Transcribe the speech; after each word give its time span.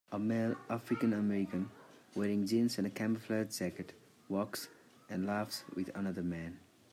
A 0.11 0.17
male 0.17 0.55
AfricanAmerican 0.67 1.67
wearing 2.15 2.47
jeans 2.47 2.79
and 2.79 2.87
a 2.87 2.89
camouflage 2.89 3.55
jacket, 3.55 3.93
walks 4.29 4.67
and 5.07 5.27
laughs 5.27 5.63
with 5.75 5.95
another 5.95 6.23
man. 6.23 6.59